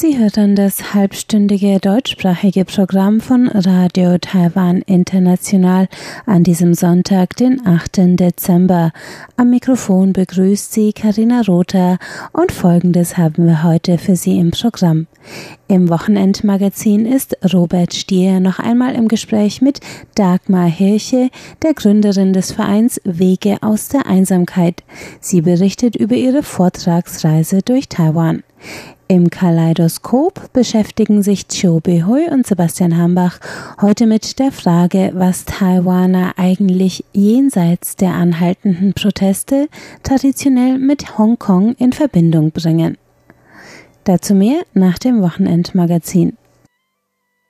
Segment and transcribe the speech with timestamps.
[0.00, 5.88] Sie hören das halbstündige deutschsprachige Programm von Radio Taiwan International
[6.24, 8.18] an diesem Sonntag, den 8.
[8.18, 8.92] Dezember.
[9.36, 11.98] Am Mikrofon begrüßt Sie Karina Rother
[12.32, 15.06] und Folgendes haben wir heute für Sie im Programm.
[15.68, 19.80] Im Wochenendmagazin ist Robert Stier noch einmal im Gespräch mit
[20.14, 21.28] Dagmar Hirche,
[21.62, 24.82] der Gründerin des Vereins Wege aus der Einsamkeit.
[25.20, 28.42] Sie berichtet über ihre Vortragsreise durch Taiwan.
[29.10, 33.40] Im Kaleidoskop beschäftigen sich Chiu Behui und Sebastian Hambach
[33.80, 39.68] heute mit der Frage, was Taiwaner eigentlich jenseits der anhaltenden Proteste
[40.04, 42.98] traditionell mit Hongkong in Verbindung bringen.
[44.04, 46.36] Dazu mehr nach dem Wochenendmagazin.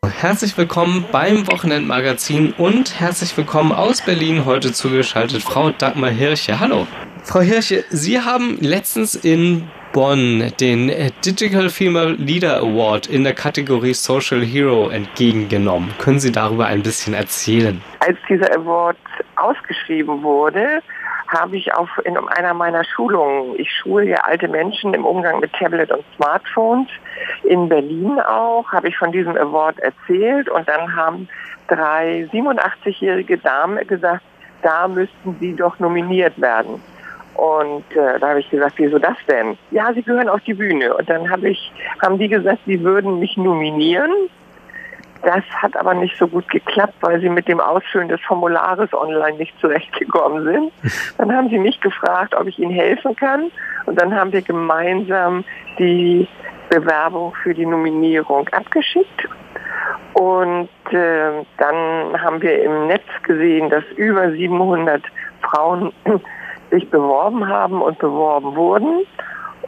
[0.03, 6.59] Herzlich willkommen beim Wochenendmagazin und herzlich willkommen aus Berlin heute zugeschaltet Frau Dagmar Hirche.
[6.59, 6.87] Hallo.
[7.23, 10.89] Frau Hirche, Sie haben letztens in Bonn den
[11.25, 15.93] Digital Female Leader Award in der Kategorie Social Hero entgegengenommen.
[15.99, 17.83] Können Sie darüber ein bisschen erzählen?
[17.99, 18.97] Als dieser Award
[19.35, 20.81] ausgeschrieben wurde,
[21.27, 25.53] habe ich auf in einer meiner Schulungen, ich schule ja alte Menschen im Umgang mit
[25.53, 26.89] Tablet und Smartphones,
[27.45, 31.29] in Berlin auch, habe ich von diesem Award erzählt und dann haben
[31.69, 34.23] drei 87-jährige Damen gesagt,
[34.63, 36.81] da müssten sie doch nominiert werden.
[37.35, 39.57] Und äh, da habe ich gesagt, wieso das denn?
[39.71, 40.95] Ja, sie gehören auf die Bühne.
[40.95, 44.11] Und dann habe ich, haben die gesagt, sie würden mich nominieren.
[45.23, 49.37] Das hat aber nicht so gut geklappt, weil sie mit dem Ausfüllen des Formulares online
[49.37, 50.73] nicht zurechtgekommen sind.
[51.19, 53.51] Dann haben sie mich gefragt, ob ich ihnen helfen kann.
[53.87, 55.45] Und dann haben wir gemeinsam
[55.79, 56.29] die
[56.69, 59.29] Bewerbung für die Nominierung abgeschickt.
[60.13, 65.03] Und äh, dann haben wir im Netz gesehen, dass über 700
[65.43, 65.93] Frauen
[66.71, 69.07] sich beworben haben und beworben wurden.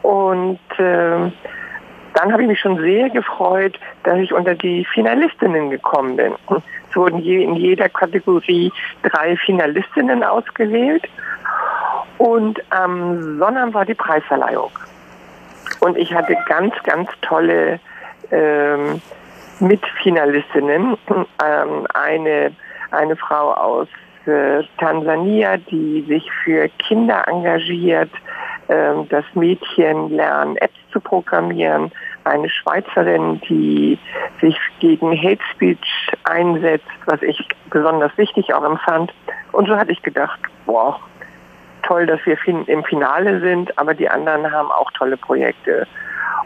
[0.01, 1.31] Und äh,
[2.13, 6.33] dann habe ich mich schon sehr gefreut, dass ich unter die Finalistinnen gekommen bin.
[6.89, 8.71] Es wurden je, in jeder Kategorie
[9.03, 11.03] drei Finalistinnen ausgewählt.
[12.17, 14.71] Und am Sonnabend war die Preisverleihung.
[15.79, 17.79] Und ich hatte ganz, ganz tolle
[18.31, 19.01] ähm,
[19.59, 20.97] Mitfinalistinnen.
[21.43, 22.51] Ähm, eine,
[22.91, 23.87] eine Frau aus
[24.27, 28.11] äh, Tansania, die sich für Kinder engagiert,
[28.67, 31.91] äh, das Mädchen lernen, Apps zu programmieren,
[32.23, 33.97] eine Schweizerin, die
[34.41, 39.13] sich gegen Hate Speech einsetzt, was ich besonders wichtig auch empfand.
[39.51, 40.99] Und so hatte ich gedacht, boah,
[41.83, 45.85] toll, dass wir im Finale sind, aber die anderen haben auch tolle Projekte.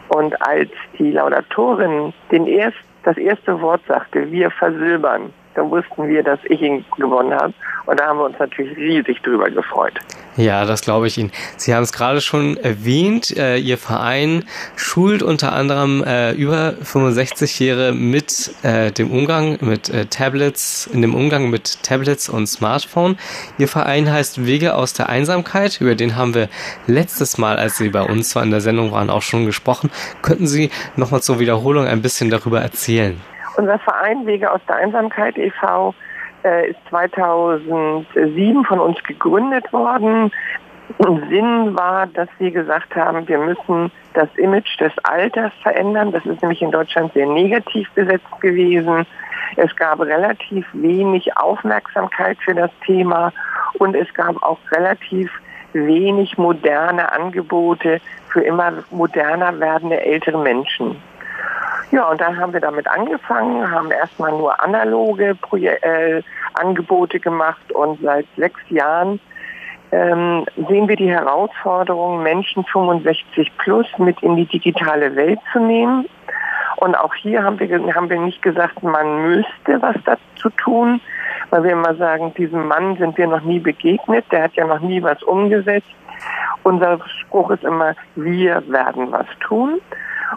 [0.08, 6.22] Und als die Laudatorin den erst, das erste Wort sagte, wir versilbern, dann wussten wir,
[6.22, 7.52] dass ich ihn gewonnen habe.
[7.86, 9.94] Und da haben wir uns natürlich riesig drüber gefreut.
[10.36, 11.32] Ja, das glaube ich Ihnen.
[11.56, 13.36] Sie haben es gerade schon erwähnt.
[13.36, 14.44] Äh, Ihr Verein
[14.76, 21.14] schult unter anderem äh, über 65-Jährige mit äh, dem Umgang mit äh, Tablets, in dem
[21.14, 23.18] Umgang mit Tablets und Smartphone.
[23.58, 25.80] Ihr Verein heißt Wege aus der Einsamkeit.
[25.80, 26.48] Über den haben wir
[26.86, 29.90] letztes Mal, als Sie bei uns in der Sendung waren, auch schon gesprochen.
[30.22, 33.20] Könnten Sie nochmal zur Wiederholung ein bisschen darüber erzählen?
[33.58, 35.92] Unser Verein Wege aus der Einsamkeit e.V.
[36.44, 40.30] Äh, ist 2007 von uns gegründet worden.
[41.28, 46.12] Sinn war, dass wir gesagt haben, wir müssen das Image des Alters verändern.
[46.12, 49.04] Das ist nämlich in Deutschland sehr negativ besetzt gewesen.
[49.56, 53.32] Es gab relativ wenig Aufmerksamkeit für das Thema
[53.80, 55.32] und es gab auch relativ
[55.72, 61.02] wenig moderne Angebote für immer moderner werdende ältere Menschen.
[61.90, 66.22] Ja, und dann haben wir damit angefangen, haben erstmal nur analoge Proje äh,
[66.54, 69.20] Angebote gemacht und seit sechs Jahren
[69.90, 76.06] ähm, sehen wir die Herausforderung, Menschen 65 plus mit in die digitale Welt zu nehmen.
[76.76, 81.00] Und auch hier haben wir, haben wir nicht gesagt, man müsste was dazu tun,
[81.50, 84.80] weil wir immer sagen, diesem Mann sind wir noch nie begegnet, der hat ja noch
[84.80, 85.88] nie was umgesetzt.
[86.62, 89.80] Unser Spruch ist immer, wir werden was tun.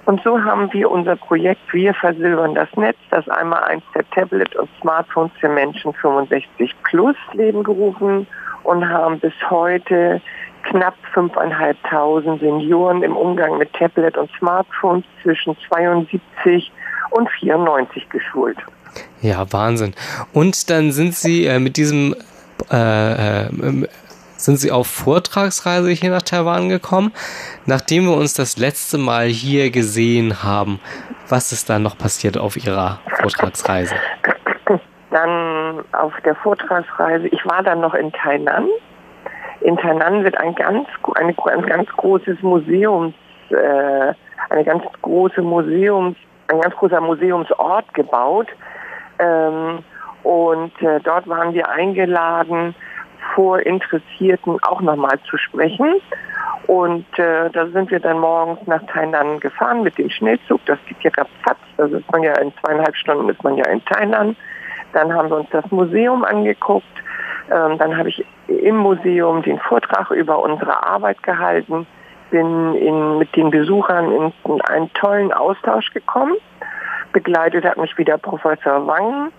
[0.05, 4.55] Und so haben wir unser Projekt Wir versilbern das Netz, das einmal eins der Tablet-
[4.55, 8.27] und Smartphones für Menschen 65 plus Leben gerufen
[8.63, 10.21] und haben bis heute
[10.63, 16.71] knapp 5.500 Senioren im Umgang mit Tablet und Smartphones zwischen 72
[17.11, 18.57] und 94 geschult.
[19.21, 19.93] Ja, Wahnsinn.
[20.33, 22.15] Und dann sind Sie äh, mit diesem
[22.71, 23.49] äh, äh,
[24.41, 27.11] sind sie auf Vortragsreise hier nach Taiwan gekommen.
[27.65, 30.79] Nachdem wir uns das letzte Mal hier gesehen haben,
[31.29, 33.95] was ist dann noch passiert auf Ihrer Vortragsreise?
[35.11, 38.67] Dann auf der Vortragsreise, ich war dann noch in Tainan.
[39.61, 43.13] In Tainan wird ein ganz, eine, ein ganz großes Museums,
[43.49, 44.13] äh,
[44.49, 46.17] eine ganz große Museums,
[46.47, 48.47] ein ganz großer Museumsort gebaut.
[49.19, 49.83] Ähm,
[50.23, 52.75] und äh, dort waren wir eingeladen,
[53.33, 55.95] vor Interessierten auch nochmal zu sprechen.
[56.67, 60.61] Und äh, da sind wir dann morgens nach Tainan gefahren mit dem Schnellzug.
[60.65, 61.59] Das geht ja ratzfatz.
[61.77, 64.35] Da ist man ja in zweieinhalb Stunden ist man ja in Tainan.
[64.93, 66.85] Dann haben wir uns das Museum angeguckt.
[67.51, 71.87] Ähm, dann habe ich im Museum den Vortrag über unsere Arbeit gehalten.
[72.29, 76.35] Bin in, mit den Besuchern in, in einen tollen Austausch gekommen.
[77.11, 79.31] Begleitet hat mich wieder Professor Wang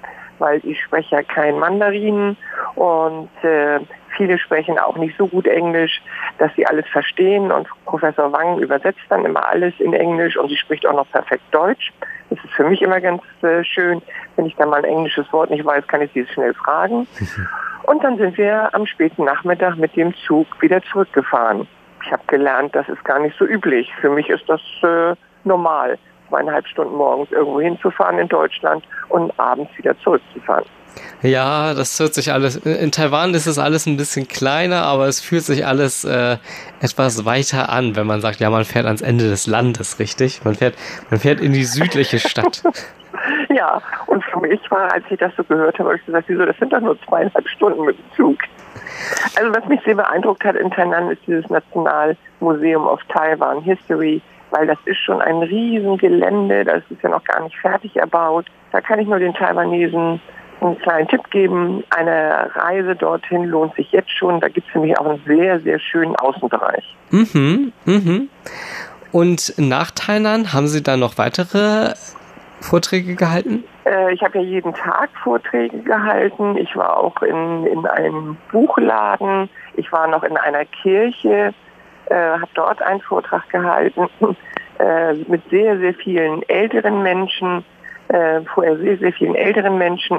[0.43, 2.37] weil ich spreche ja kein Mandarin
[2.75, 3.81] und äh,
[4.17, 6.03] viele sprechen auch nicht so gut Englisch,
[6.39, 10.57] dass sie alles verstehen und Professor Wang übersetzt dann immer alles in Englisch und sie
[10.57, 11.93] spricht auch noch perfekt Deutsch.
[12.31, 14.01] Das ist für mich immer ganz äh, schön.
[14.37, 17.07] Wenn ich dann mal ein englisches Wort nicht weiß, kann ich sie schnell fragen.
[17.85, 21.67] Und dann sind wir am späten Nachmittag mit dem Zug wieder zurückgefahren.
[22.05, 23.93] Ich habe gelernt, das ist gar nicht so üblich.
[24.01, 25.15] Für mich ist das äh,
[25.45, 25.99] normal
[26.29, 30.65] zweieinhalb Stunden morgens irgendwo hinzufahren in Deutschland und abends wieder zurückzufahren.
[31.23, 32.57] Ja, das hört sich alles.
[32.57, 36.37] In Taiwan ist es alles ein bisschen kleiner, aber es fühlt sich alles äh,
[36.81, 40.45] etwas weiter an, wenn man sagt, ja, man fährt ans Ende des Landes, richtig?
[40.45, 40.75] Man fährt,
[41.11, 42.63] man fährt in die südliche Stadt.
[43.51, 46.45] ja, und für mich war, als ich das so gehört habe, habe ich gesagt, wieso,
[46.45, 48.39] das sind doch nur zweieinhalb Stunden mit dem Zug.
[49.37, 54.21] Also was mich sehr beeindruckt hat in Tainan ist dieses Nationalmuseum of Taiwan History
[54.53, 58.47] weil das ist schon ein Riesengelände, das ist ja noch gar nicht fertig erbaut.
[58.71, 60.21] Da kann ich nur den Taiwanesen
[60.65, 61.85] einen kleinen Tipp geben.
[61.91, 64.41] Eine Reise dorthin lohnt sich jetzt schon.
[64.41, 66.97] Da gibt es nämlich auch einen sehr, sehr schönen Außenbereich.
[67.11, 68.29] Mhm, mhm.
[69.13, 71.95] Und nach Tainan haben Sie dann noch weitere
[72.61, 73.65] Vorträge gehalten?
[73.85, 76.57] Äh, ich habe ja jeden Tag Vorträge gehalten.
[76.57, 79.51] Ich war auch in, in einem Buchladen.
[79.75, 81.53] Ich war noch in einer Kirche
[82.13, 84.09] äh, habe dort einen Vortrag gehalten
[84.79, 87.65] äh, mit sehr, sehr vielen älteren Menschen,
[88.13, 90.19] äh, vorher sehr, sehr vielen älteren Menschen,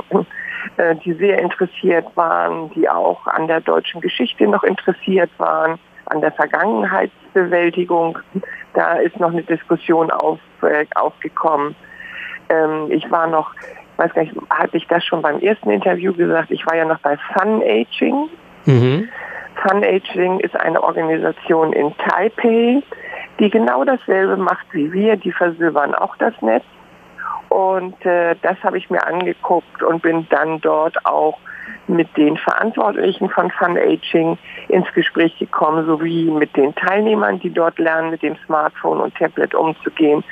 [0.77, 6.21] äh, die sehr interessiert waren, die auch an der deutschen Geschichte noch interessiert waren, an
[6.21, 8.17] der Vergangenheitsbewältigung.
[8.73, 11.75] Da ist noch eine Diskussion auf, äh, aufgekommen.
[12.49, 16.13] Ähm, ich war noch, ich weiß gar nicht, hatte ich das schon beim ersten Interview
[16.13, 18.29] gesagt, ich war ja noch bei Fun Aging.
[18.65, 19.07] Mhm.
[19.61, 22.81] Fun Aging ist eine Organisation in Taipei,
[23.39, 25.15] die genau dasselbe macht wie wir.
[25.15, 26.63] Die versilbern auch das Netz.
[27.53, 31.37] Und äh, das habe ich mir angeguckt und bin dann dort auch
[31.85, 34.39] mit den Verantwortlichen von Fun Aging
[34.69, 39.53] ins Gespräch gekommen, sowie mit den Teilnehmern, die dort lernen, mit dem Smartphone und Tablet
[39.53, 40.23] umzugehen.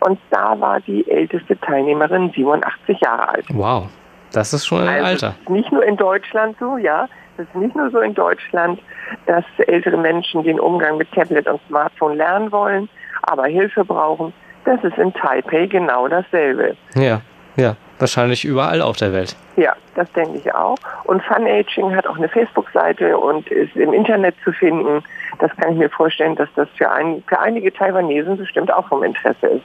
[0.00, 3.46] Und da war die älteste Teilnehmerin 87 Jahre alt.
[3.50, 3.86] Wow,
[4.32, 5.34] das ist schon ein also Alter.
[5.48, 7.08] Nicht nur in Deutschland so, ja.
[7.38, 8.80] Es ist nicht nur so in Deutschland,
[9.26, 12.88] dass ältere Menschen den Umgang mit Tablet und Smartphone lernen wollen,
[13.22, 14.32] aber Hilfe brauchen.
[14.64, 16.76] Das ist in Taipei genau dasselbe.
[16.94, 17.20] Ja,
[17.56, 19.36] ja, wahrscheinlich überall auf der Welt.
[19.56, 20.76] Ja, das denke ich auch.
[21.04, 25.04] Und Fun Aging hat auch eine Facebook-Seite und ist im Internet zu finden.
[25.38, 29.02] Das kann ich mir vorstellen, dass das für, ein, für einige Taiwanesen bestimmt auch vom
[29.02, 29.64] Interesse ist.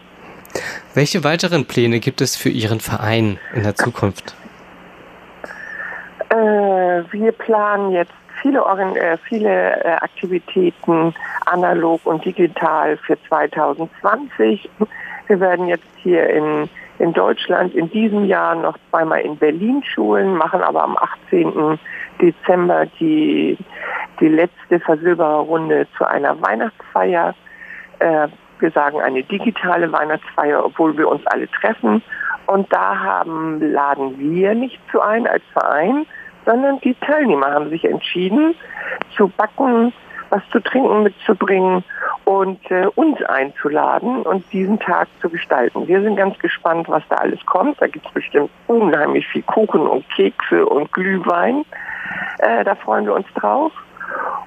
[0.94, 4.36] Welche weiteren Pläne gibt es für Ihren Verein in der Zukunft?
[6.30, 8.60] Äh, wir planen jetzt viele,
[8.96, 11.14] äh, viele äh, Aktivitäten
[11.46, 14.70] analog und digital für 2020.
[15.28, 16.70] Wir werden jetzt hier in,
[17.00, 21.80] in Deutschland in diesem Jahr noch zweimal in Berlin schulen, machen aber am 18.
[22.22, 23.58] Dezember die,
[24.20, 27.34] die letzte Versilbererrunde zu einer Weihnachtsfeier.
[28.00, 28.28] Äh,
[28.60, 32.02] wir sagen eine digitale Weihnachtsfeier, obwohl wir uns alle treffen.
[32.46, 36.06] Und da haben, laden wir nicht zu ein als Verein,
[36.46, 38.56] sondern die Teilnehmer haben sich entschieden,
[39.16, 39.94] zu backen,
[40.30, 41.84] was zu trinken mitzubringen
[42.26, 45.88] und äh, uns einzuladen und diesen Tag zu gestalten.
[45.88, 47.82] Wir sind ganz gespannt, was da alles kommt.
[47.82, 51.66] Da gibt es bestimmt unheimlich viel Kuchen und Kekse und Glühwein.
[52.40, 53.72] Äh, da freuen wir uns drauf.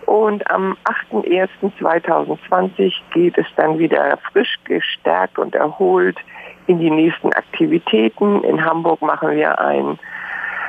[0.06, 0.76] Und am
[1.10, 6.18] 8.1.2020 geht es dann wieder frisch gestärkt und erholt
[6.66, 8.42] in die nächsten Aktivitäten.
[8.44, 9.98] In Hamburg machen wir ein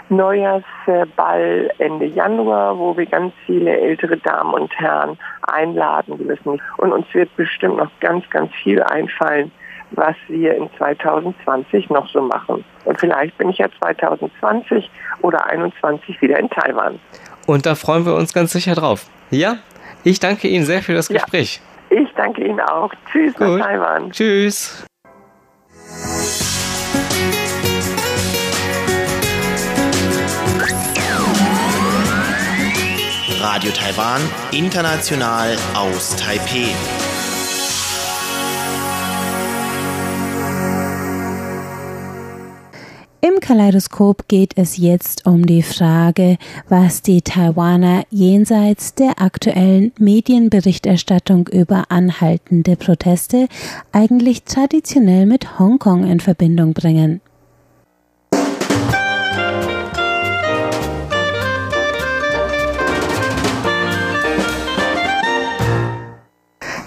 [0.10, 6.62] Neujahrsball Ende Januar, wo wir ganz viele ältere Damen und Herren einladen müssen.
[6.78, 9.52] Und uns wird bestimmt noch ganz, ganz viel einfallen,
[9.92, 12.64] was wir in 2020 noch so machen.
[12.86, 14.90] Und vielleicht bin ich ja 2020
[15.22, 17.00] oder 2021 wieder in Taiwan.
[17.46, 19.06] Und da freuen wir uns ganz sicher drauf.
[19.30, 19.58] Ja,
[20.04, 21.62] ich danke Ihnen sehr für das Gespräch.
[21.90, 22.92] Ja, ich danke Ihnen auch.
[23.12, 23.48] Tschüss Gut.
[23.48, 24.12] nach Taiwan.
[24.12, 24.86] Tschüss.
[33.44, 34.22] Radio Taiwan,
[34.54, 36.70] international aus Taipeh.
[43.20, 46.38] Im Kaleidoskop geht es jetzt um die Frage,
[46.70, 53.50] was die Taiwaner jenseits der aktuellen Medienberichterstattung über anhaltende Proteste
[53.92, 57.20] eigentlich traditionell mit Hongkong in Verbindung bringen.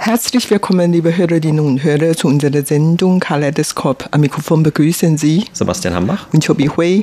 [0.06, 4.06] Herzlich willkommen, liebe Hörerinnen und Hörer, zu unserer Sendung Kaleidoskop.
[4.12, 7.02] Am Mikrofon begrüßen Sie Sebastian Hambach und Chobi Hui.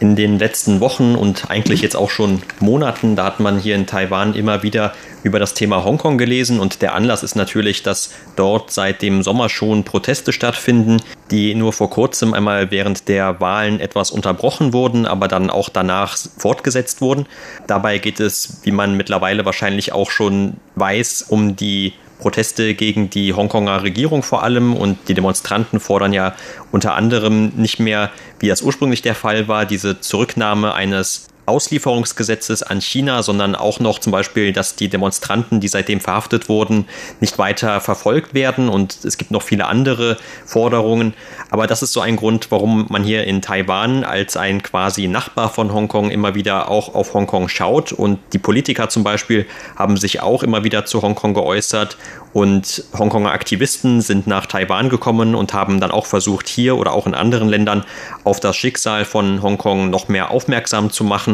[0.00, 3.86] In den letzten Wochen und eigentlich jetzt auch schon Monaten, da hat man hier in
[3.86, 8.72] Taiwan immer wieder über das Thema Hongkong gelesen und der Anlass ist natürlich, dass dort
[8.72, 10.96] seit dem Sommer schon Proteste stattfinden,
[11.30, 16.18] die nur vor kurzem einmal während der Wahlen etwas unterbrochen wurden, aber dann auch danach
[16.38, 17.26] fortgesetzt wurden.
[17.68, 23.34] Dabei geht es, wie man mittlerweile wahrscheinlich auch schon weiß, um die Proteste gegen die
[23.34, 26.36] Hongkonger Regierung vor allem und die Demonstranten fordern ja
[26.70, 32.80] unter anderem nicht mehr, wie das ursprünglich der Fall war, diese Zurücknahme eines Auslieferungsgesetzes an
[32.80, 36.86] China, sondern auch noch zum Beispiel, dass die Demonstranten, die seitdem verhaftet wurden,
[37.20, 38.68] nicht weiter verfolgt werden.
[38.68, 41.14] Und es gibt noch viele andere Forderungen.
[41.50, 45.50] Aber das ist so ein Grund, warum man hier in Taiwan als ein quasi Nachbar
[45.50, 47.92] von Hongkong immer wieder auch auf Hongkong schaut.
[47.92, 49.46] Und die Politiker zum Beispiel
[49.76, 51.96] haben sich auch immer wieder zu Hongkong geäußert.
[52.32, 57.06] Und Hongkonger Aktivisten sind nach Taiwan gekommen und haben dann auch versucht, hier oder auch
[57.06, 57.84] in anderen Ländern
[58.24, 61.31] auf das Schicksal von Hongkong noch mehr aufmerksam zu machen.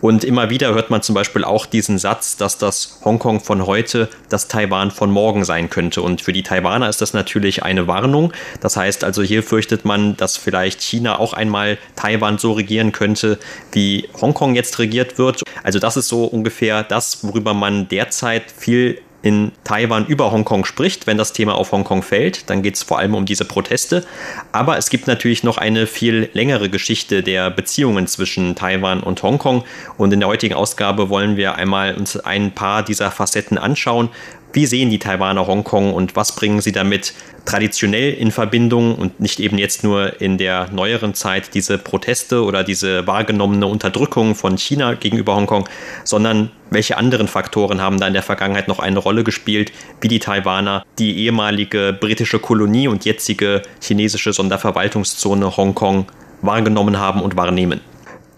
[0.00, 4.08] Und immer wieder hört man zum Beispiel auch diesen Satz, dass das Hongkong von heute
[4.28, 6.02] das Taiwan von morgen sein könnte.
[6.02, 8.32] Und für die Taiwaner ist das natürlich eine Warnung.
[8.60, 13.38] Das heißt also, hier fürchtet man, dass vielleicht China auch einmal Taiwan so regieren könnte,
[13.72, 15.42] wie Hongkong jetzt regiert wird.
[15.62, 21.06] Also das ist so ungefähr das, worüber man derzeit viel in Taiwan über Hongkong spricht,
[21.06, 22.48] wenn das Thema auf Hongkong fällt.
[22.50, 24.04] Dann geht es vor allem um diese Proteste.
[24.52, 29.64] Aber es gibt natürlich noch eine viel längere Geschichte der Beziehungen zwischen Taiwan und Hongkong.
[29.96, 34.10] Und in der heutigen Ausgabe wollen wir einmal uns ein paar dieser Facetten anschauen.
[34.52, 37.12] Wie sehen die Taiwaner Hongkong und was bringen sie damit
[37.44, 42.64] traditionell in Verbindung und nicht eben jetzt nur in der neueren Zeit diese Proteste oder
[42.64, 45.68] diese wahrgenommene Unterdrückung von China gegenüber Hongkong,
[46.04, 50.18] sondern welche anderen Faktoren haben da in der Vergangenheit noch eine Rolle gespielt, wie die
[50.18, 56.06] Taiwaner die ehemalige britische Kolonie und jetzige chinesische Sonderverwaltungszone Hongkong
[56.42, 57.80] wahrgenommen haben und wahrnehmen?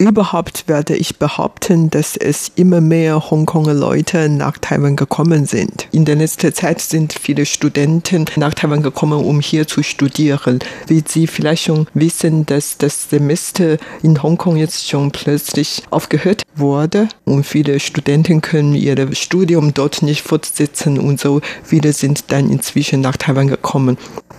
[0.01, 5.89] Überhaupt werde ich behaupten, dass es immer mehr Hongkonger Leute nach Taiwan gekommen sind.
[5.93, 10.61] In der letzten Zeit sind viele Studenten nach Taiwan gekommen, um hier zu studieren.
[10.87, 17.11] Wie Sie vielleicht schon wissen, dass das Semester in Hongkong jetzt schon plötzlich aufgehört wurde
[17.27, 23.03] und viele Studenten können ihr Studium dort nicht fortsetzen und so viele sind dann inzwischen
[23.03, 23.99] nach Taiwan gekommen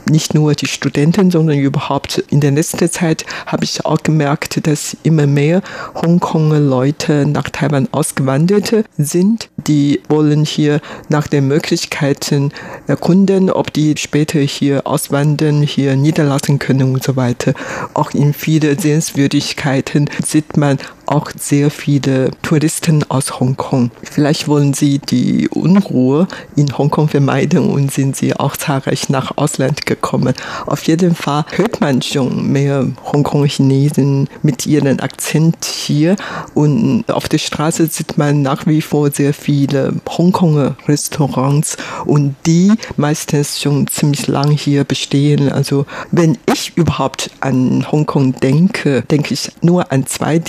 [0.10, 4.98] nicht nur die Studenten, sondern überhaupt in der letzten Zeit habe ich auch gemerkt, dass
[5.04, 5.51] immer mehr
[5.96, 9.50] Hongkonger Leute nach Taiwan ausgewandert sind.
[9.58, 10.80] Die wollen hier
[11.10, 12.52] nach den Möglichkeiten
[12.88, 17.54] erkunden, ob die später hier auswandern, hier niederlassen können und so weiter.
[17.94, 20.78] Auch in viele Sehenswürdigkeiten sieht man
[21.12, 23.92] auch sehr viele Touristen aus Hongkong.
[24.04, 29.86] Vielleicht wollen sie die Unruhe in Hongkong vermeiden und sind sie auch zahlreich nach Ausland
[29.86, 30.34] gekommen.
[30.66, 36.16] Auf jeden Fall hört man schon mehr Hongkong-Chinesen mit ihrem Akzent hier
[36.54, 42.72] und auf der Straße sieht man nach wie vor sehr viele Hongkonger Restaurants und die
[42.98, 45.52] meistens schon ziemlich lang hier bestehen.
[45.52, 50.40] Also wenn ich überhaupt an Hongkong denke, denke ich nur an zwei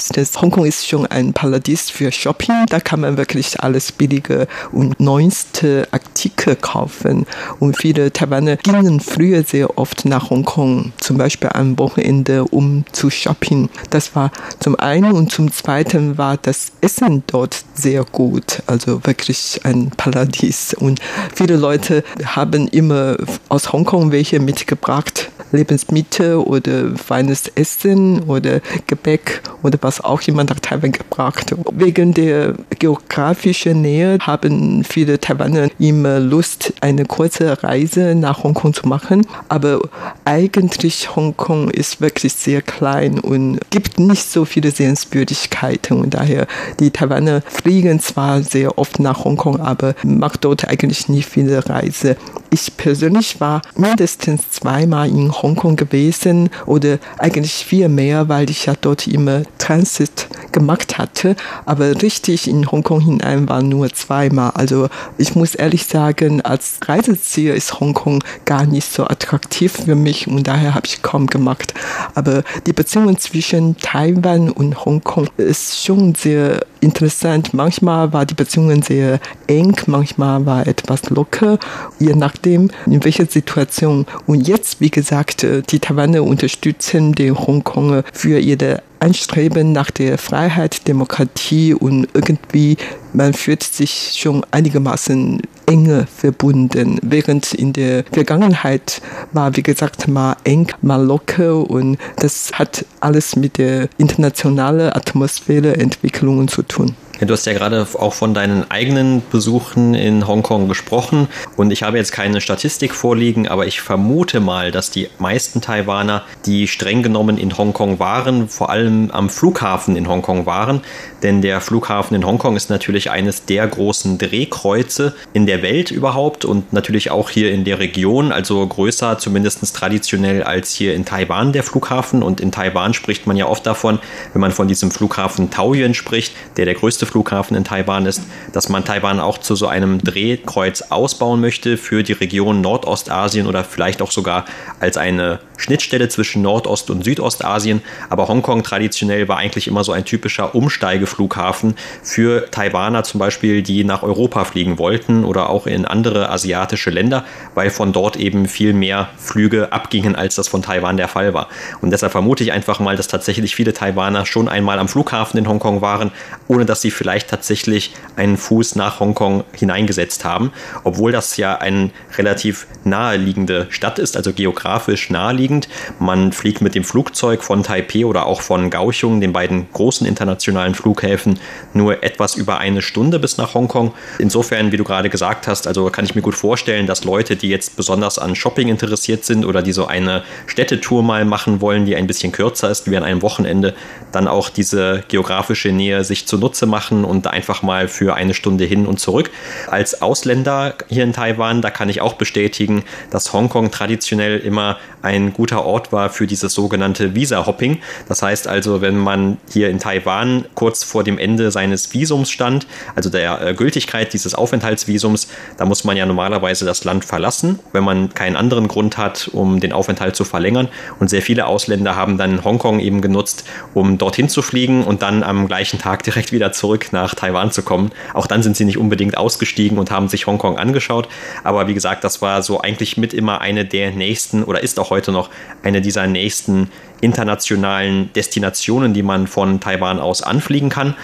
[0.00, 2.64] Erstes, Hongkong ist schon ein Paradies für Shopping.
[2.70, 7.26] Da kann man wirklich alles billige und neueste Artikel kaufen.
[7.58, 13.10] Und viele Taiwaner gingen früher sehr oft nach Hongkong, zum Beispiel am Wochenende, um zu
[13.10, 13.68] shopping.
[13.90, 18.62] Das war zum einen und zum zweiten war das Essen dort sehr gut.
[18.66, 20.72] Also wirklich ein Paradies.
[20.72, 21.00] Und
[21.34, 23.18] viele Leute haben immer
[23.50, 25.30] aus Hongkong welche mitgebracht.
[25.52, 31.54] Lebensmittel oder feines Essen oder Gebäck oder was auch jemand nach Taiwan gebracht.
[31.72, 38.86] Wegen der geografischen Nähe haben viele Taiwaner immer Lust, eine kurze Reise nach Hongkong zu
[38.86, 39.26] machen.
[39.48, 39.80] Aber
[40.24, 46.46] eigentlich Hongkong ist wirklich sehr klein und gibt nicht so viele Sehenswürdigkeiten und daher
[46.78, 52.16] die Taiwaner fliegen zwar sehr oft nach Hongkong, aber macht dort eigentlich nicht viele Reise.
[52.52, 58.74] Ich persönlich war mindestens zweimal in Hongkong gewesen oder eigentlich viel mehr, weil ich ja
[58.80, 61.36] dort immer Transit gemacht hatte.
[61.66, 64.50] Aber richtig in Hongkong hinein war nur zweimal.
[64.54, 64.88] Also
[65.18, 70.46] ich muss ehrlich sagen, als Reiseziel ist Hongkong gar nicht so attraktiv für mich und
[70.46, 71.74] daher habe ich kaum gemacht.
[72.14, 77.54] Aber die Beziehung zwischen Taiwan und Hongkong ist schon sehr interessant.
[77.54, 81.58] Manchmal war die Beziehung sehr eng, manchmal war etwas locker,
[81.98, 84.06] je nachdem, in welcher Situation.
[84.26, 90.86] Und jetzt, wie gesagt, die Taiwaner unterstützen die Hongkonger für ihre Anstreben nach der Freiheit,
[90.86, 92.76] Demokratie und irgendwie
[93.12, 99.02] man fühlt sich schon einigermaßen enge verbunden, während in der Vergangenheit
[99.32, 105.76] war, wie gesagt, mal eng, mal locker und das hat alles mit der internationalen Atmosphäre,
[105.76, 106.94] Entwicklungen zu tun.
[107.26, 111.28] Du hast ja gerade auch von deinen eigenen Besuchen in Hongkong gesprochen.
[111.54, 116.22] Und ich habe jetzt keine Statistik vorliegen, aber ich vermute mal, dass die meisten Taiwaner,
[116.46, 120.80] die streng genommen in Hongkong waren, vor allem am Flughafen in Hongkong waren,
[121.22, 126.46] denn der Flughafen in Hongkong ist natürlich eines der großen Drehkreuze in der Welt überhaupt
[126.46, 131.52] und natürlich auch hier in der Region, also größer zumindest traditionell als hier in Taiwan
[131.52, 132.22] der Flughafen.
[132.22, 133.98] Und in Taiwan spricht man ja oft davon,
[134.32, 138.68] wenn man von diesem Flughafen Taoyuan spricht, der der größte Flughafen in Taiwan ist, dass
[138.68, 144.00] man Taiwan auch zu so einem Drehkreuz ausbauen möchte für die Region Nordostasien oder vielleicht
[144.00, 144.44] auch sogar
[144.78, 147.82] als eine Schnittstelle zwischen Nordost- und Südostasien.
[148.08, 153.84] Aber Hongkong traditionell war eigentlich immer so ein typischer Umsteigeflughafen für Taiwaner zum Beispiel, die
[153.84, 157.24] nach Europa fliegen wollten oder auch in andere asiatische Länder,
[157.54, 161.48] weil von dort eben viel mehr Flüge abgingen, als das von Taiwan der Fall war.
[161.80, 165.48] Und deshalb vermute ich einfach mal, dass tatsächlich viele Taiwaner schon einmal am Flughafen in
[165.48, 166.10] Hongkong waren,
[166.48, 170.52] ohne dass sie vielleicht tatsächlich einen Fuß nach Hongkong hineingesetzt haben,
[170.84, 175.66] obwohl das ja eine relativ naheliegende Stadt ist, also geografisch naheliegend.
[175.98, 180.74] Man fliegt mit dem Flugzeug von Taipei oder auch von Kaohsiung, den beiden großen internationalen
[180.74, 181.40] Flughäfen,
[181.72, 183.94] nur etwas über eine Stunde bis nach Hongkong.
[184.18, 187.48] Insofern, wie du gerade gesagt hast, also kann ich mir gut vorstellen, dass Leute, die
[187.48, 191.96] jetzt besonders an Shopping interessiert sind oder die so eine Städtetour mal machen wollen, die
[191.96, 193.72] ein bisschen kürzer ist, wie an einem Wochenende,
[194.12, 198.86] dann auch diese geografische Nähe sich zunutze machen und einfach mal für eine Stunde hin
[198.86, 199.30] und zurück.
[199.68, 205.32] Als Ausländer hier in Taiwan, da kann ich auch bestätigen, dass Hongkong traditionell immer ein
[205.32, 207.78] guter Ort war für dieses sogenannte Visa-Hopping.
[208.08, 212.66] Das heißt also, wenn man hier in Taiwan kurz vor dem Ende seines Visums stand,
[212.94, 217.84] also der äh, Gültigkeit dieses Aufenthaltsvisums, da muss man ja normalerweise das Land verlassen, wenn
[217.84, 220.68] man keinen anderen Grund hat, um den Aufenthalt zu verlängern.
[220.98, 225.22] Und sehr viele Ausländer haben dann Hongkong eben genutzt, um dorthin zu fliegen und dann
[225.22, 227.90] am gleichen Tag direkt wieder zurück nach Taiwan zu kommen.
[228.14, 231.08] Auch dann sind sie nicht unbedingt ausgestiegen und haben sich Hongkong angeschaut.
[231.44, 234.90] Aber wie gesagt, das war so eigentlich mit immer eine der nächsten oder ist auch
[234.90, 235.30] heute noch
[235.62, 240.94] eine dieser nächsten internationalen Destinationen, die man von Taiwan aus anfliegen kann.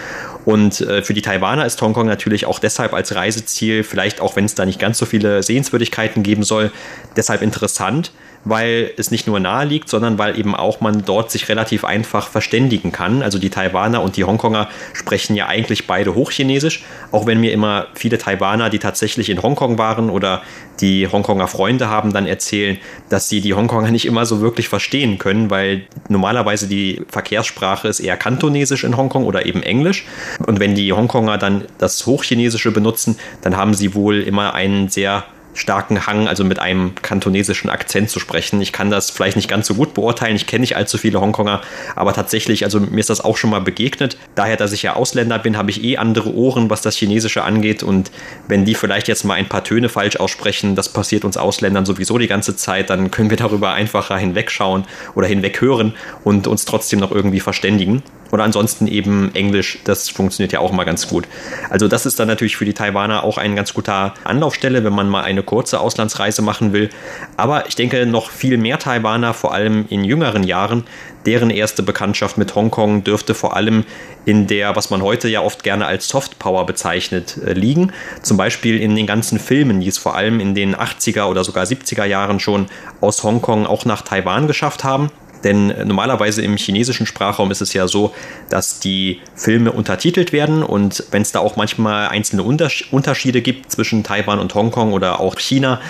[0.45, 4.45] Und äh, für die Taiwaner ist Hongkong natürlich auch deshalb als Reiseziel, vielleicht auch wenn
[4.45, 6.71] es da nicht ganz so viele Sehenswürdigkeiten geben soll,
[7.17, 8.13] deshalb interessant,
[8.47, 12.29] weil es nicht nur nahe liegt, sondern weil eben auch man dort sich relativ einfach
[12.29, 13.23] verständigen kann.
[13.23, 17.89] Also die Taiwaner und die Hongkonger sprechen ja eigentlich beide Hochchinesisch, auch wenn mir immer
[17.95, 20.43] viele Taiwaner, die tatsächlich in Hongkong waren oder
[20.81, 22.79] die Hongkonger Freunde haben, dann erzählen,
[23.09, 27.99] dass sie die Hongkonger nicht immer so wirklich verstehen können, weil normalerweise die Verkehrssprache ist
[27.99, 30.07] eher Kantonesisch in Hongkong oder eben Englisch.
[30.47, 35.25] Und wenn die Hongkonger dann das Hochchinesische benutzen, dann haben sie wohl immer einen sehr
[35.57, 38.61] starken Hang, also mit einem kantonesischen Akzent zu sprechen.
[38.61, 40.37] Ich kann das vielleicht nicht ganz so gut beurteilen.
[40.37, 41.63] Ich kenne nicht allzu viele Hongkonger,
[41.95, 44.19] aber tatsächlich, also mir ist das auch schon mal begegnet.
[44.35, 47.83] Daher, dass ich ja Ausländer bin, habe ich eh andere Ohren, was das Chinesische angeht.
[47.83, 48.11] Und
[48.49, 52.19] wenn die vielleicht jetzt mal ein paar Töne falsch aussprechen, das passiert uns Ausländern sowieso
[52.19, 57.13] die ganze Zeit, dann können wir darüber einfacher hinwegschauen oder hinweghören und uns trotzdem noch
[57.13, 58.03] irgendwie verständigen.
[58.37, 61.27] Oder ansonsten eben Englisch, das funktioniert ja auch mal ganz gut.
[61.71, 65.09] Also das ist dann natürlich für die Taiwaner auch ein ganz guter Anlaufstelle, wenn man
[65.09, 66.91] mal eine kurze Auslandsreise machen will.
[67.39, 70.85] Aber ich denke, noch viel mehr Taiwaner, vor allem in jüngeren Jahren,
[71.25, 73.85] deren erste Bekanntschaft mit Hongkong dürfte vor allem
[74.27, 77.91] in der, was man heute ja oft gerne als Softpower bezeichnet, äh, liegen.
[78.21, 81.65] Zum Beispiel in den ganzen Filmen, die es vor allem in den 80er oder sogar
[81.65, 82.67] 70er Jahren schon
[83.01, 85.11] aus Hongkong auch nach Taiwan geschafft haben.
[85.47, 88.13] Denn normalerweise im chinesischen Sprachraum ist es ja so,
[88.49, 94.03] dass die Filme untertitelt werden und wenn es da auch manchmal einzelne Unterschiede gibt zwischen
[94.03, 95.81] Taiwan und Hongkong oder auch China,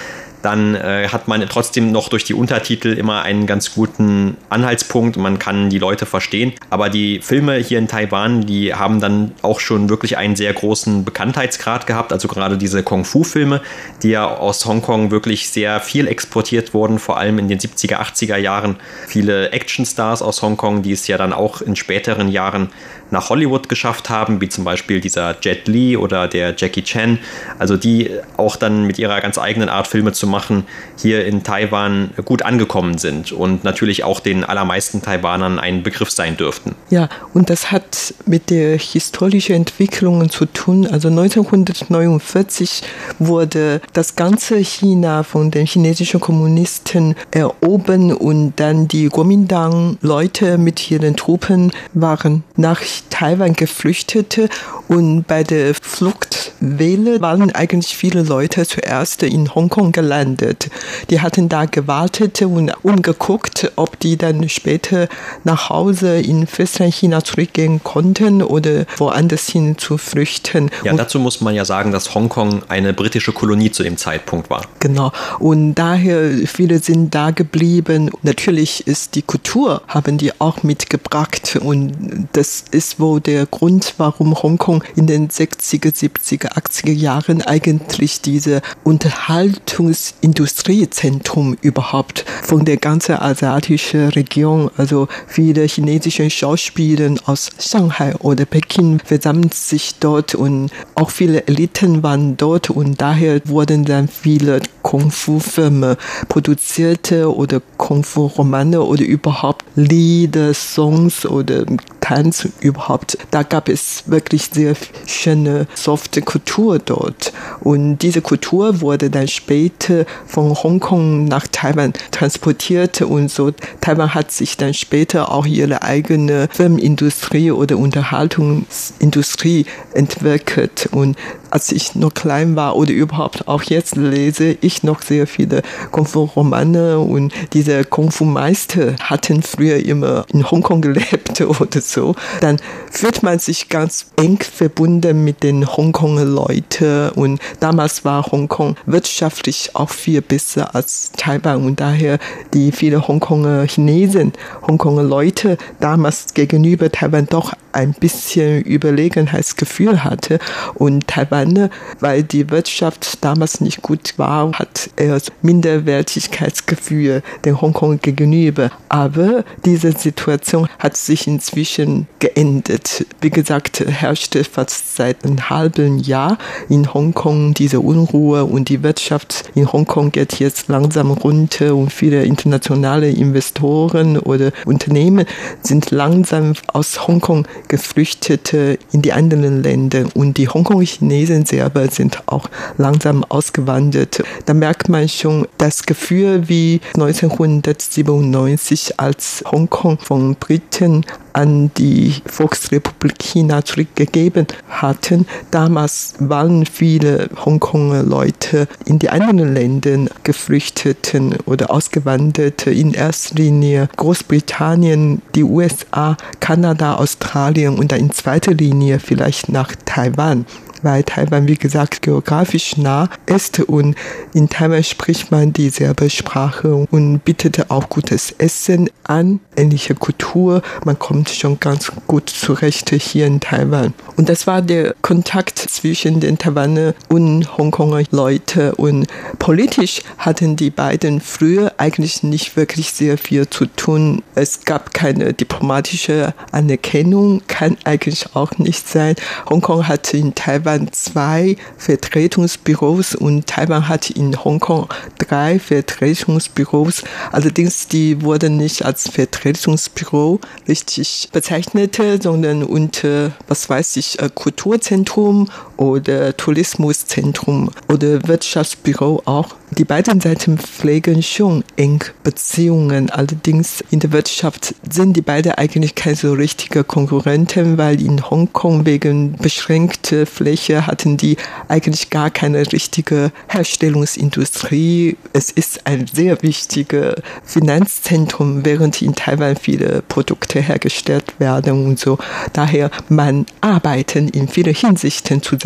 [0.46, 5.16] dann äh, hat man trotzdem noch durch die Untertitel immer einen ganz guten Anhaltspunkt.
[5.16, 6.52] Man kann die Leute verstehen.
[6.70, 11.04] Aber die Filme hier in Taiwan, die haben dann auch schon wirklich einen sehr großen
[11.04, 12.12] Bekanntheitsgrad gehabt.
[12.12, 13.61] Also gerade diese Kung-Fu-Filme,
[14.04, 18.37] die ja aus Hongkong wirklich sehr viel exportiert wurden, vor allem in den 70er, 80er
[18.37, 18.76] Jahren.
[19.09, 22.68] Viele Actionstars aus Hongkong, die es ja dann auch in späteren Jahren
[23.11, 27.19] nach Hollywood geschafft haben, wie zum Beispiel dieser Jet Li oder der Jackie Chan,
[27.59, 30.64] also die auch dann mit ihrer ganz eigenen Art Filme zu machen,
[30.97, 36.37] hier in Taiwan gut angekommen sind und natürlich auch den allermeisten Taiwanern ein Begriff sein
[36.37, 36.75] dürften.
[36.90, 40.87] Ja, und das hat mit der historischen Entwicklung zu tun.
[40.87, 42.83] Also 1949
[43.19, 51.16] wurde das ganze China von den chinesischen Kommunisten erobern und dann die Kuomintang-Leute mit ihren
[51.16, 54.48] Truppen waren nach Taiwan geflüchtete
[54.88, 60.68] und bei der Fluchtwelle waren eigentlich viele Leute zuerst in Hongkong gelandet.
[61.11, 65.09] Die hatten da gewartet und umgeguckt, ob die dann später
[65.44, 70.70] nach Hause in Festlandchina zurückgehen konnten oder woanders hin zu flüchten.
[70.85, 74.50] Ja, und dazu muss man ja sagen, dass Hongkong eine britische Kolonie zu dem Zeitpunkt
[74.50, 74.62] war.
[74.80, 75.12] Genau.
[75.38, 78.11] Und daher viele sind da geblieben.
[78.22, 83.94] Natürlich ist die Kultur, haben die auch mitgebracht und das ist ist wohl der Grund,
[83.99, 93.16] warum Hongkong in den 60er, 70er, 80er Jahren eigentlich diese Unterhaltungsindustriezentrum überhaupt von der ganzen
[93.16, 101.11] asiatischen Region, also viele chinesische Schauspieler aus Shanghai oder Peking versammeln sich dort und auch
[101.11, 105.96] viele Eliten waren dort und daher wurden dann viele Kung-Fu-Filme
[106.29, 111.66] produzierte oder Kung-Fu-Romane oder überhaupt Lieder, Songs oder
[112.07, 113.19] Tanz überhaupt.
[113.33, 117.33] Da gab es wirklich sehr schöne, softe Kultur dort.
[117.59, 123.51] Und diese Kultur wurde dann später von Hongkong nach Taiwan transportiert und so.
[123.81, 130.88] Taiwan hat sich dann später auch ihre eigene Filmindustrie oder Unterhaltungsindustrie entwickelt.
[130.92, 131.16] Und
[131.51, 136.99] als ich noch klein war oder überhaupt auch jetzt lese ich noch sehr viele Kung-Fu-Romane
[136.99, 141.95] und diese Kung-Fu-Meister hatten früher immer in Hongkong gelebt oder so.
[142.40, 142.59] Dann
[142.90, 149.70] fühlt man sich ganz eng verbunden mit den Hongkonger Leuten und damals war Hongkong wirtschaftlich
[149.74, 151.64] auch viel besser als Taiwan.
[151.64, 152.18] Und daher
[152.54, 154.32] die viele Hongkonger Chinesen,
[154.66, 160.38] Hongkonger Leute damals gegenüber Taiwan doch ein bisschen Überlegenheitsgefühl hatte.
[160.74, 168.70] Und Taiwan, weil die Wirtschaft damals nicht gut war, hat er Minderwertigkeitsgefühl den Hongkong gegenüber.
[168.88, 171.86] Aber diese Situation hat sich inzwischen
[172.18, 173.07] geändert.
[173.20, 179.44] Wie gesagt, herrschte fast seit einem halben Jahr in Hongkong diese Unruhe und die Wirtschaft
[179.55, 185.27] in Hongkong geht jetzt langsam runter und viele internationale Investoren oder Unternehmen
[185.62, 192.49] sind langsam aus Hongkong Geflüchtete in die anderen Länder und die Hongkong-Chinesen selber sind auch
[192.79, 194.22] langsam ausgewandert.
[194.44, 203.18] Da merkt man schon das Gefühl wie 1997, als Hongkong von Briten an die Volksrepublik
[203.18, 205.26] China zurückgegeben hatten.
[205.50, 212.66] Damals waren viele Hongkonger Leute in die anderen Länder geflüchteten oder ausgewandert.
[212.66, 219.74] In erster Linie Großbritannien, die USA, Kanada, Australien und dann in zweiter Linie vielleicht nach
[219.84, 220.46] Taiwan
[220.87, 223.96] weil Taiwan, wie gesagt, geografisch nah ist und
[224.35, 230.62] in Taiwan spricht man dieselbe Sprache und bietet auch gutes Essen an, ähnliche Kultur.
[230.85, 233.94] Man kommt schon ganz gut zurecht hier in Taiwan.
[234.16, 239.09] Und das war der Kontakt zwischen den Taiwaner und Hongkonger Leute und
[239.40, 244.22] politisch hatten die beiden früher eigentlich nicht wirklich sehr viel zu tun.
[244.37, 249.16] Es gab keine diplomatische Anerkennung, kann eigentlich auch nicht sein.
[249.51, 257.02] Hongkong hatte in Taiwan Taiwan zwei Vertretungsbüros und Taiwan hat in Hongkong drei Vertretungsbüros.
[257.32, 265.48] Allerdings, die wurden nicht als Vertretungsbüro richtig bezeichnet, sondern unter, was weiß ich, äh, Kulturzentrum
[265.76, 269.54] oder Tourismuszentrum oder Wirtschaftsbüro auch.
[269.72, 273.10] Die beiden Seiten pflegen schon eng Beziehungen.
[273.10, 278.86] Allerdings in der Wirtschaft sind die beiden eigentlich keine so richtige Konkurrenten, weil in Hongkong
[278.86, 281.36] wegen beschränkter Fläche hatten die
[281.68, 285.16] eigentlich gar keine richtige Herstellungsindustrie.
[285.32, 292.18] Es ist ein sehr wichtiges Finanzzentrum, während in Taiwan viele Produkte hergestellt werden und so.
[292.52, 295.65] Daher man arbeiten in vielen Hinsichten zusammen,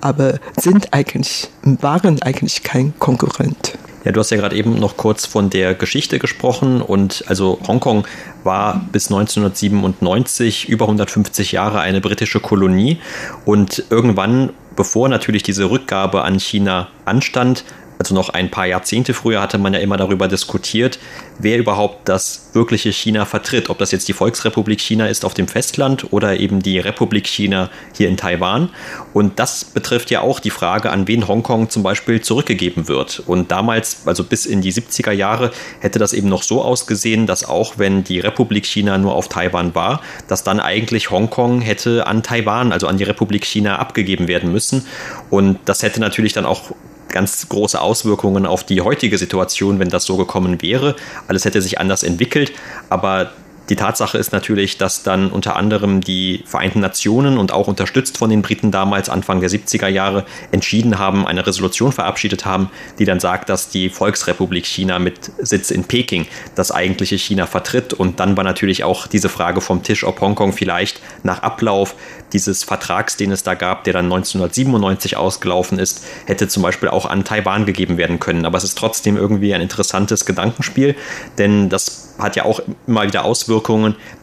[0.00, 3.76] aber sind eigentlich, waren eigentlich kein Konkurrent.
[4.04, 8.06] Ja, du hast ja gerade eben noch kurz von der Geschichte gesprochen und also Hongkong
[8.42, 12.98] war bis 1997 über 150 Jahre eine britische Kolonie
[13.46, 17.64] und irgendwann bevor natürlich diese Rückgabe an China anstand,
[18.04, 20.98] also noch ein paar Jahrzehnte früher hatte man ja immer darüber diskutiert,
[21.38, 23.70] wer überhaupt das wirkliche China vertritt.
[23.70, 27.70] Ob das jetzt die Volksrepublik China ist auf dem Festland oder eben die Republik China
[27.94, 28.68] hier in Taiwan.
[29.14, 33.22] Und das betrifft ja auch die Frage, an wen Hongkong zum Beispiel zurückgegeben wird.
[33.26, 37.42] Und damals, also bis in die 70er Jahre, hätte das eben noch so ausgesehen, dass
[37.42, 42.22] auch wenn die Republik China nur auf Taiwan war, dass dann eigentlich Hongkong hätte an
[42.22, 44.86] Taiwan, also an die Republik China abgegeben werden müssen.
[45.30, 46.74] Und das hätte natürlich dann auch
[47.08, 50.96] ganz große Auswirkungen auf die heutige Situation, wenn das so gekommen wäre.
[51.28, 52.52] Alles hätte sich anders entwickelt,
[52.88, 53.32] aber
[53.68, 58.28] die Tatsache ist natürlich, dass dann unter anderem die Vereinten Nationen und auch unterstützt von
[58.28, 63.20] den Briten damals Anfang der 70er Jahre entschieden haben, eine Resolution verabschiedet haben, die dann
[63.20, 67.94] sagt, dass die Volksrepublik China mit Sitz in Peking das eigentliche China vertritt.
[67.94, 71.94] Und dann war natürlich auch diese Frage vom Tisch, ob Hongkong vielleicht nach Ablauf
[72.32, 77.06] dieses Vertrags, den es da gab, der dann 1997 ausgelaufen ist, hätte zum Beispiel auch
[77.06, 78.44] an Taiwan gegeben werden können.
[78.44, 80.96] Aber es ist trotzdem irgendwie ein interessantes Gedankenspiel,
[81.38, 83.53] denn das hat ja auch immer wieder Auswirkungen,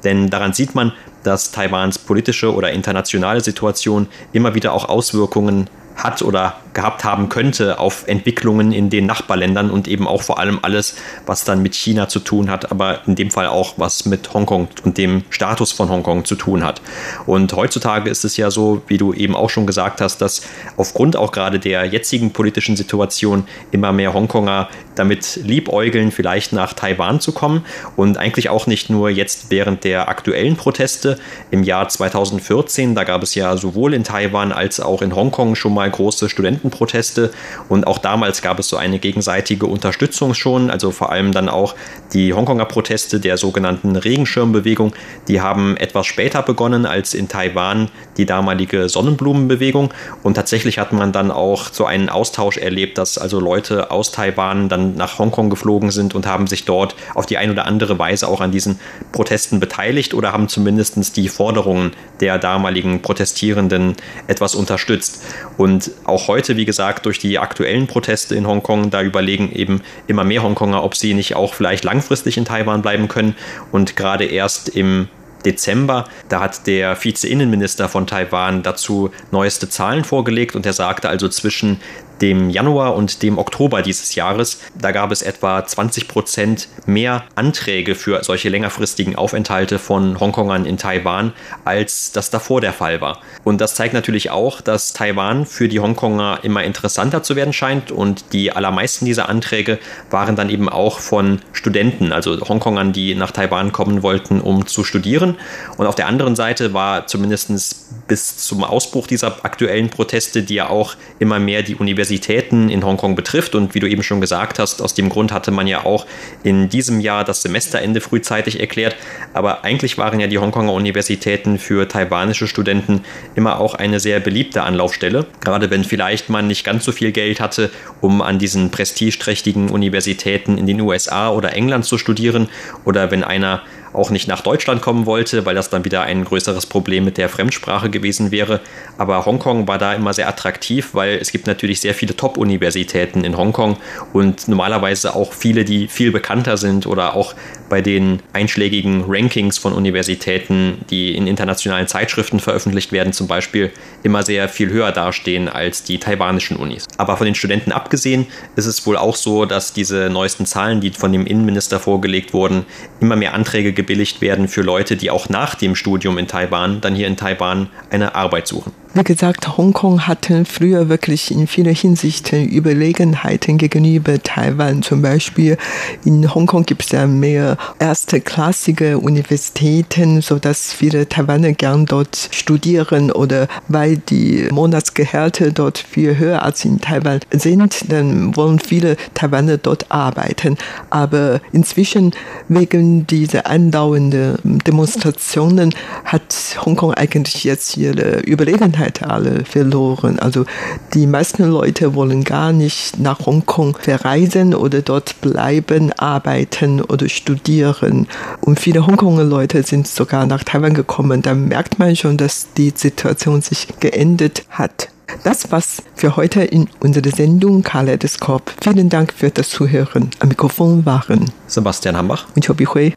[0.04, 6.22] denn daran sieht man, dass Taiwans politische oder internationale Situation immer wieder auch Auswirkungen hat
[6.22, 10.96] oder gehabt haben könnte auf Entwicklungen in den Nachbarländern und eben auch vor allem alles,
[11.26, 14.70] was dann mit China zu tun hat, aber in dem Fall auch was mit Hongkong
[14.84, 16.82] und dem Status von Hongkong zu tun hat.
[17.26, 20.42] Und heutzutage ist es ja so, wie du eben auch schon gesagt hast, dass
[20.78, 27.20] aufgrund auch gerade der jetzigen politischen Situation immer mehr Hongkonger damit liebäugeln, vielleicht nach Taiwan
[27.20, 31.18] zu kommen und eigentlich auch nicht nur jetzt während der aktuellen Proteste
[31.50, 35.74] im Jahr 2014, da gab es ja sowohl in Taiwan als auch in Hongkong schon
[35.74, 36.30] mal große
[36.62, 37.32] Studentenproteste.
[37.70, 41.76] Und auch damals gab es so eine gegenseitige Unterstützung schon, also vor allem dann auch
[42.14, 44.94] die Hongkonger Proteste der sogenannten Regenschirmbewegung,
[45.28, 49.94] die haben etwas später begonnen als in Taiwan die damalige Sonnenblumenbewegung.
[50.24, 54.70] Und tatsächlich hat man dann auch so einen Austausch erlebt, dass also Leute aus Taiwan
[54.70, 58.28] dann nach Hongkong geflogen sind und haben sich dort auf die eine oder andere Weise
[58.28, 58.80] auch an diesen
[59.12, 63.96] Protesten beteiligt oder haben zumindest die Forderungen der damaligen Protestierenden
[64.28, 65.24] etwas unterstützt.
[65.58, 70.24] Und auch heute, wie gesagt, durch die aktuellen Proteste in Hongkong, da überlegen eben immer
[70.24, 73.36] mehr Hongkonger, ob sie nicht auch vielleicht langfristig in Taiwan bleiben können.
[73.72, 75.08] Und gerade erst im
[75.42, 76.06] Dezember.
[76.30, 81.80] Da hat der Vize-Innenminister von Taiwan dazu neueste Zahlen vorgelegt und er sagte also zwischen
[82.22, 84.62] dem Januar und dem Oktober dieses Jahres.
[84.80, 90.78] Da gab es etwa 20 Prozent mehr Anträge für solche längerfristigen Aufenthalte von Hongkongern in
[90.78, 91.34] Taiwan,
[91.66, 93.20] als das davor der Fall war.
[93.44, 97.92] Und das zeigt natürlich auch, dass Taiwan für die Hongkonger immer interessanter zu werden scheint
[97.92, 99.80] und die allermeisten dieser Anträge
[100.10, 104.84] waren dann eben auch von Studenten, also Hongkongern, die nach Taiwan kommen wollten, um zu
[104.84, 105.36] studieren.
[105.78, 110.70] Und auf der anderen Seite war zumindest bis zum Ausbruch dieser aktuellen Proteste, die ja
[110.70, 111.76] auch immer mehr die
[112.12, 113.56] Universitäten in Hongkong betrifft.
[113.56, 116.06] Und wie du eben schon gesagt hast, aus dem Grund hatte man ja auch
[116.44, 118.98] in diesem Jahr das Semesterende frühzeitig erklärt.
[119.34, 124.64] Aber eigentlich waren ja die Hongkonger Universitäten für taiwanische Studenten immer auch eine sehr beliebte
[124.64, 125.26] Anlaufstelle.
[125.40, 127.70] Gerade wenn vielleicht man nicht ganz so viel Geld hatte,
[128.02, 132.50] um an diesen prestigeträchtigen Universitäten in den USA oder England zu studieren
[132.84, 133.62] oder wenn einer
[133.94, 137.30] auch nicht nach Deutschland kommen wollte, weil das dann wieder ein größeres Problem mit der
[137.30, 138.62] Fremdsprache gewesen wäre.
[138.98, 143.38] Aber Hongkong war da immer sehr attraktiv, weil es gibt natürlich sehr viele Top-Universitäten in
[143.38, 143.78] Hongkong
[144.14, 147.34] und normalerweise auch viele, die viel bekannter sind oder auch
[147.70, 153.72] bei den einschlägigen Rankings von Universitäten, die in internationalen Zeitschriften veröffentlicht werden, zum Beispiel
[154.04, 156.88] immer sehr viel höher dastehen als die taiwanischen Unis.
[156.98, 160.92] Aber von den Studenten abgesehen ist es wohl auch so, dass diese neuesten Zahlen, die
[160.92, 162.66] von dem Innenminister vorgelegt wurden,
[163.00, 166.94] immer mehr Anträge gebilligt werden für Leute, die auch nach dem Studium in Taiwan dann
[166.94, 168.72] hier in Taiwan eine Arbeit suchen.
[168.94, 174.82] Wie gesagt, Hongkong hatte früher wirklich in vielen Hinsichten Überlegenheiten gegenüber Taiwan.
[174.82, 175.56] Zum Beispiel
[176.04, 183.14] in Hongkong gibt es ja mehr erstklassige Universitäten, so dass viele Taiwaner gern dort studieren
[183.14, 189.56] oder weil die Monatsgehälter dort viel höher als in Taiwan sind, dann wollen viele Taiwaner
[189.56, 190.58] dort arbeiten.
[190.90, 192.12] Aber inzwischen
[192.50, 200.20] wegen dieser andauernden Demonstrationen hat Hongkong eigentlich jetzt ihre Überlegenheit alle verloren.
[200.20, 200.46] Also
[200.94, 208.08] die meisten Leute wollen gar nicht nach Hongkong verreisen oder dort bleiben, arbeiten oder studieren.
[208.42, 211.22] Und viele Hongkonger Leute sind sogar nach Taiwan gekommen.
[211.22, 214.90] Da merkt man schon, dass die Situation sich geändert hat.
[215.24, 218.54] Das war's für heute in unserer Sendung Kaleidoskop.
[218.62, 220.10] Vielen Dank für das Zuhören.
[220.20, 222.94] Am Mikrofon waren Sebastian Hambach und Chobi Hui.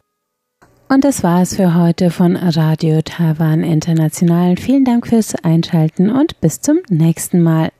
[0.87, 4.55] Und das war es für heute von Radio Taiwan International.
[4.55, 7.71] Vielen Dank fürs Einschalten und bis zum nächsten Mal.